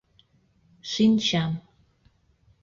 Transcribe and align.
Шинчам! 0.91 1.51